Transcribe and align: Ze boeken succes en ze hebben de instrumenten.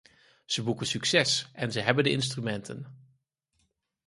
Ze 0.45 0.63
boeken 0.63 0.87
succes 0.87 1.49
en 1.53 1.71
ze 1.71 1.79
hebben 1.79 2.03
de 2.03 2.11
instrumenten. 2.11 3.07